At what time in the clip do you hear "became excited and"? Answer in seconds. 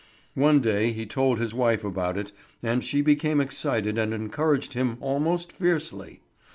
3.03-4.15